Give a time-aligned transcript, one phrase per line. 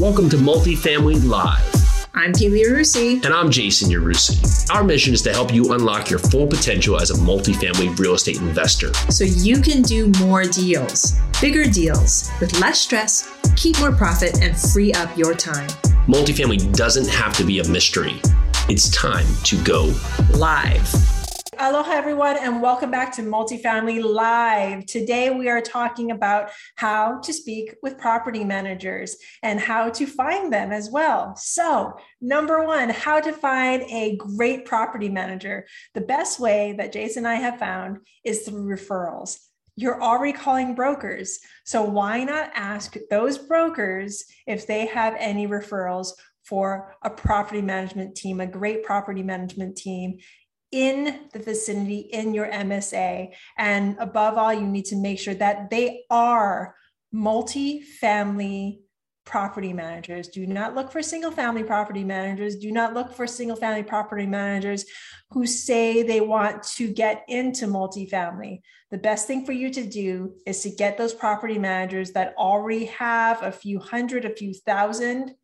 [0.00, 2.06] Welcome to Multifamily Live.
[2.14, 3.24] I'm Keely Yarusi.
[3.24, 4.72] And I'm Jason Yarusi.
[4.72, 8.36] Our mission is to help you unlock your full potential as a multifamily real estate
[8.36, 8.94] investor.
[9.10, 14.56] So you can do more deals, bigger deals, with less stress, keep more profit, and
[14.56, 15.68] free up your time.
[16.06, 18.20] Multifamily doesn't have to be a mystery.
[18.68, 19.92] It's time to go
[20.34, 21.17] live.
[21.60, 24.86] Aloha, everyone, and welcome back to Multifamily Live.
[24.86, 30.52] Today, we are talking about how to speak with property managers and how to find
[30.52, 31.34] them as well.
[31.34, 35.66] So, number one, how to find a great property manager.
[35.94, 39.38] The best way that Jason and I have found is through referrals.
[39.74, 41.40] You're already calling brokers.
[41.64, 46.12] So, why not ask those brokers if they have any referrals
[46.48, 50.18] for a property management team, a great property management team
[50.70, 53.32] in the vicinity in your MSA.
[53.56, 56.74] And above all, you need to make sure that they are
[57.12, 58.80] multi-family
[59.24, 60.28] property managers.
[60.28, 62.56] Do not look for single family property managers.
[62.56, 64.86] Do not look for single family property managers
[65.30, 68.62] who say they want to get into multifamily.
[68.90, 72.86] The best thing for you to do is to get those property managers that already
[72.86, 75.34] have a few hundred, a few thousand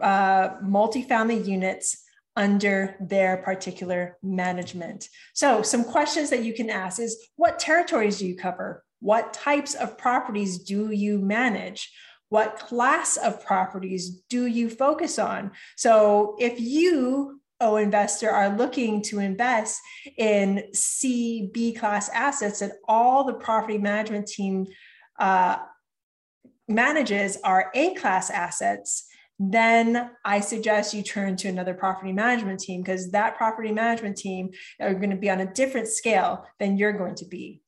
[0.00, 2.04] uh, multifamily units
[2.38, 5.08] under their particular management.
[5.34, 8.84] So, some questions that you can ask is what territories do you cover?
[9.00, 11.92] What types of properties do you manage?
[12.28, 15.50] What class of properties do you focus on?
[15.76, 19.80] So, if you, oh investor, are looking to invest
[20.16, 24.66] in C, B class assets, and all the property management team
[25.18, 25.56] uh,
[26.68, 32.82] manages are A class assets, then I suggest you turn to another property management team
[32.82, 34.50] because that property management team
[34.80, 37.62] are going to be on a different scale than you're going to be.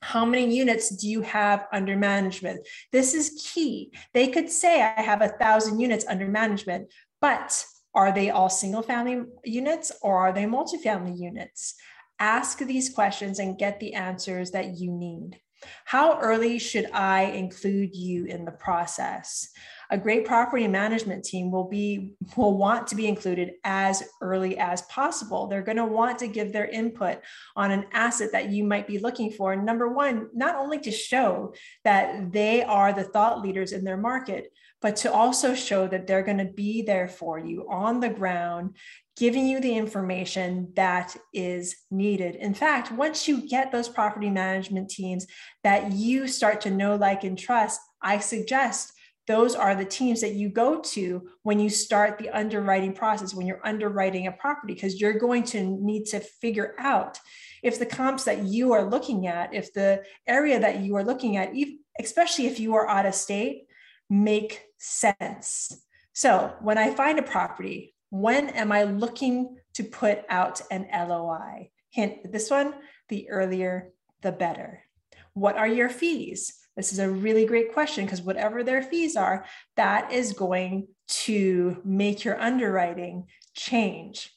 [0.00, 2.66] How many units do you have under management?
[2.92, 3.92] This is key.
[4.12, 8.82] They could say, I have a thousand units under management, but are they all single
[8.82, 11.74] family units or are they multifamily units?
[12.18, 15.40] Ask these questions and get the answers that you need.
[15.84, 19.48] How early should I include you in the process?
[19.94, 24.82] A great property management team will be will want to be included as early as
[24.82, 27.20] possible they're going to want to give their input
[27.54, 31.54] on an asset that you might be looking for number one not only to show
[31.84, 36.24] that they are the thought leaders in their market but to also show that they're
[36.24, 38.74] going to be there for you on the ground
[39.16, 42.34] giving you the information that is needed.
[42.34, 45.28] In fact, once you get those property management teams
[45.62, 48.92] that you start to know, like, and trust, I suggest
[49.26, 53.46] those are the teams that you go to when you start the underwriting process, when
[53.46, 57.18] you're underwriting a property, because you're going to need to figure out
[57.62, 61.38] if the comps that you are looking at, if the area that you are looking
[61.38, 61.54] at,
[61.98, 63.66] especially if you are out of state,
[64.10, 65.72] make sense.
[66.12, 71.70] So when I find a property, when am I looking to put out an LOI?
[71.90, 72.74] Hint this one,
[73.08, 74.84] the earlier, the better.
[75.32, 76.54] What are your fees?
[76.76, 79.44] This is a really great question because whatever their fees are,
[79.76, 84.32] that is going to make your underwriting change.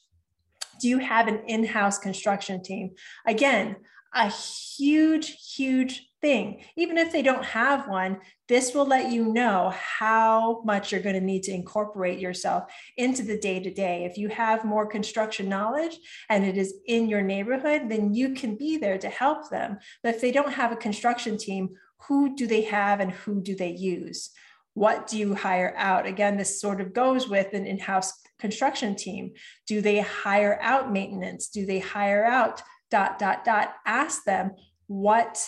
[0.80, 2.92] Do you have an in house construction team?
[3.26, 3.78] Again,
[4.14, 6.64] a huge, huge thing.
[6.76, 11.20] Even if they don't have one, this will let you know how much you're going
[11.20, 14.06] to need to incorporate yourself into the day to day.
[14.06, 15.98] If you have more construction knowledge
[16.30, 19.78] and it is in your neighborhood, then you can be there to help them.
[20.02, 21.70] But if they don't have a construction team,
[22.08, 24.30] who do they have and who do they use?
[24.74, 26.06] What do you hire out?
[26.06, 29.32] Again, this sort of goes with an in house construction team.
[29.66, 31.48] Do they hire out maintenance?
[31.50, 33.74] Do they hire out dot, dot, dot?
[33.86, 34.52] Ask them
[34.86, 35.44] what,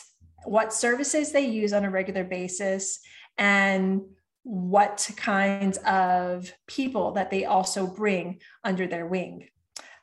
[0.46, 3.00] what services they use on a regular basis
[3.38, 4.02] and
[4.44, 9.48] what kinds of people that they also bring under their wing.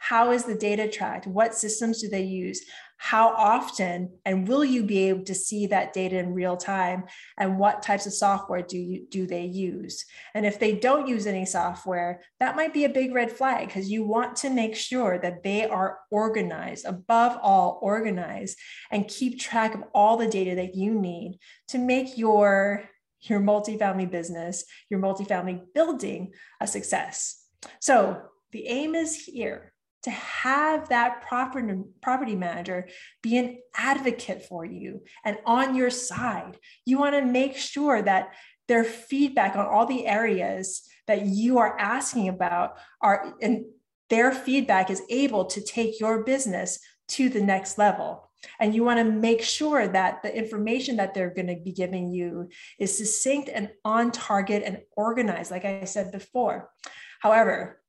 [0.09, 1.27] How is the data tracked?
[1.27, 2.61] What systems do they use?
[2.99, 4.11] how often?
[4.25, 7.05] And will you be able to see that data in real time?
[7.39, 10.05] And what types of software do you do they use?
[10.34, 13.91] And if they don't use any software that might be a big red flag because
[13.91, 18.59] you want to make sure that they are organized above all organized
[18.91, 21.38] and keep track of all the data that you need
[21.69, 22.85] to make your
[23.23, 27.43] your multifamily business your multifamily building a success.
[27.81, 29.73] So the aim is here
[30.06, 32.87] to have that property, property manager
[33.25, 36.56] be an advocate for you and on your side.
[36.85, 38.29] You want to make sure that
[38.69, 43.64] their feedback on all the areas that you are asking about are and
[44.08, 46.79] their feedback is able to take your business
[47.09, 48.31] to the next level.
[48.61, 52.12] And you want to make sure that the information that they're going to be giving
[52.12, 52.49] you
[52.79, 56.70] is succinct and on target and organized, like I said before.
[57.19, 57.81] However,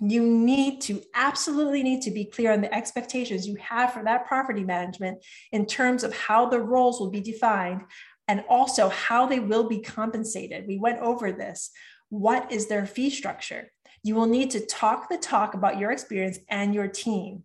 [0.00, 4.26] you need to absolutely need to be clear on the expectations you have for that
[4.26, 7.82] property management in terms of how the roles will be defined
[8.28, 10.66] and also how they will be compensated.
[10.68, 11.70] We went over this.
[12.10, 13.70] What is their fee structure?
[14.04, 17.44] You will need to talk the talk about your experience and your team.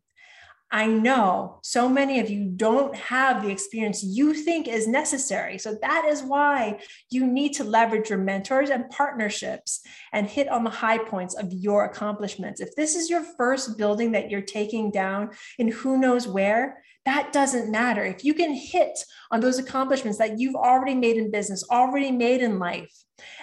[0.74, 5.60] I know so many of you don't have the experience you think is necessary.
[5.60, 6.80] So that is why
[7.12, 9.82] you need to leverage your mentors and partnerships
[10.14, 12.60] and hit on the high points of your accomplishments.
[12.60, 15.30] If this is your first building that you're taking down
[15.60, 18.04] in who knows where, that doesn't matter.
[18.04, 18.98] If you can hit
[19.30, 22.92] on those accomplishments that you've already made in business, already made in life,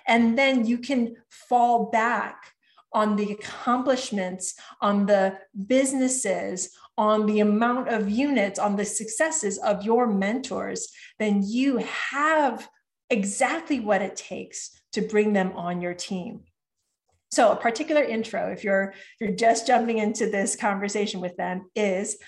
[0.08, 2.54] and then you can fall back
[2.92, 9.82] on the accomplishments, on the businesses, on the amount of units, on the successes of
[9.82, 10.88] your mentors,
[11.18, 12.68] then you have
[13.08, 16.40] exactly what it takes to bring them on your team.
[17.30, 22.18] So, a particular intro, if you're you're just jumping into this conversation with them, is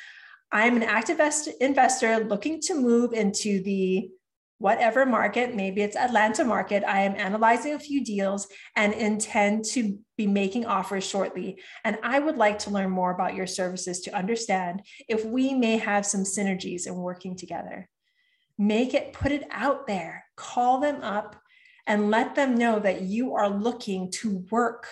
[0.53, 1.21] I'm an active
[1.61, 4.11] investor looking to move into the
[4.63, 6.85] whatever market, maybe it's Atlanta market.
[6.87, 11.61] I am analyzing a few deals and intend to be making offers shortly.
[11.83, 15.79] And I would like to learn more about your services to understand if we may
[15.79, 17.89] have some synergies in working together.
[18.57, 21.35] Make it, put it out there, call them up
[21.89, 24.87] and let them know that you are looking to work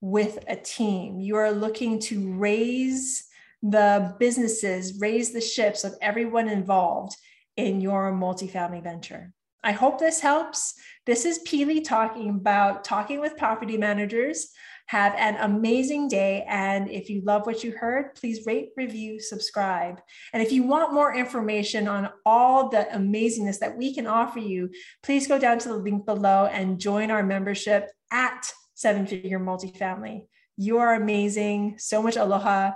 [0.00, 1.18] with a team.
[1.18, 3.26] You are looking to raise
[3.64, 7.16] the businesses, raise the ships of everyone involved
[7.58, 9.34] in your multifamily venture.
[9.64, 10.74] I hope this helps.
[11.04, 14.50] This is Keely talking about talking with property managers.
[14.86, 16.46] Have an amazing day.
[16.48, 20.00] And if you love what you heard, please rate, review, subscribe.
[20.32, 24.70] And if you want more information on all the amazingness that we can offer you,
[25.02, 30.26] please go down to the link below and join our membership at Seven Figure Multifamily.
[30.56, 31.74] You are amazing.
[31.78, 32.70] So much aloha.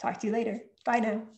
[0.00, 0.62] Talk to you later.
[0.84, 1.37] Bye now.